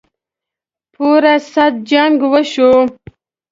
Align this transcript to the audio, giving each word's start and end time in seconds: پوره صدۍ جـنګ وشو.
پوره 0.93 1.35
صدۍ 1.51 1.79
جـنګ 1.89 2.17
وشو. 2.31 2.71